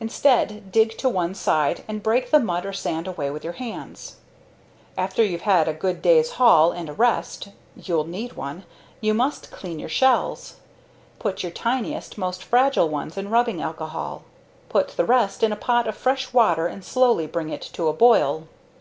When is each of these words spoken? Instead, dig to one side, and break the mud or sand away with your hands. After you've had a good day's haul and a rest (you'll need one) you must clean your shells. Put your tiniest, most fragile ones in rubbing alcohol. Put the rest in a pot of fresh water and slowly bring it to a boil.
Instead, 0.00 0.72
dig 0.72 0.98
to 0.98 1.08
one 1.08 1.32
side, 1.32 1.84
and 1.86 2.02
break 2.02 2.32
the 2.32 2.40
mud 2.40 2.66
or 2.66 2.72
sand 2.72 3.06
away 3.06 3.30
with 3.30 3.44
your 3.44 3.52
hands. 3.52 4.16
After 4.98 5.22
you've 5.22 5.42
had 5.42 5.68
a 5.68 5.72
good 5.72 6.02
day's 6.02 6.32
haul 6.42 6.72
and 6.72 6.88
a 6.88 6.92
rest 6.92 7.50
(you'll 7.76 8.02
need 8.04 8.32
one) 8.32 8.64
you 9.00 9.14
must 9.14 9.52
clean 9.52 9.78
your 9.78 9.88
shells. 9.88 10.54
Put 11.20 11.44
your 11.44 11.52
tiniest, 11.52 12.18
most 12.18 12.42
fragile 12.42 12.88
ones 12.88 13.16
in 13.16 13.30
rubbing 13.30 13.62
alcohol. 13.62 14.24
Put 14.68 14.88
the 14.96 15.04
rest 15.04 15.40
in 15.44 15.52
a 15.52 15.56
pot 15.56 15.86
of 15.86 15.94
fresh 15.94 16.32
water 16.32 16.66
and 16.66 16.84
slowly 16.84 17.28
bring 17.28 17.48
it 17.50 17.62
to 17.74 17.86
a 17.86 17.92
boil. 17.92 18.48